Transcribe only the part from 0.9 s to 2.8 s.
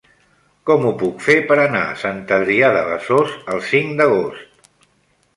ho puc fer per anar a Sant Adrià